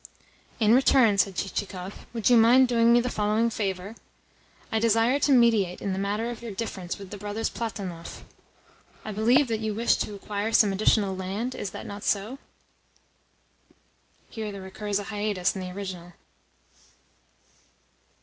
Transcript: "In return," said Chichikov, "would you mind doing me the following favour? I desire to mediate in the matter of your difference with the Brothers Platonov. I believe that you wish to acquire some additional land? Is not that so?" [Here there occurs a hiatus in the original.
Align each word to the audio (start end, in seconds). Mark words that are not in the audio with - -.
"In 0.59 0.73
return," 0.73 1.19
said 1.19 1.35
Chichikov, 1.35 2.07
"would 2.11 2.27
you 2.27 2.35
mind 2.35 2.67
doing 2.67 2.91
me 2.91 2.99
the 3.01 3.07
following 3.11 3.51
favour? 3.51 3.93
I 4.71 4.79
desire 4.79 5.19
to 5.19 5.31
mediate 5.31 5.79
in 5.79 5.93
the 5.93 5.99
matter 5.99 6.31
of 6.31 6.41
your 6.41 6.51
difference 6.51 6.97
with 6.97 7.11
the 7.11 7.19
Brothers 7.19 7.51
Platonov. 7.51 8.23
I 9.05 9.11
believe 9.11 9.47
that 9.47 9.59
you 9.59 9.75
wish 9.75 9.97
to 9.97 10.15
acquire 10.15 10.53
some 10.53 10.73
additional 10.73 11.15
land? 11.15 11.53
Is 11.53 11.71
not 11.71 11.85
that 11.85 12.03
so?" 12.03 12.39
[Here 14.31 14.51
there 14.51 14.65
occurs 14.65 14.97
a 14.97 15.03
hiatus 15.03 15.53
in 15.55 15.61
the 15.61 15.69
original. 15.69 16.13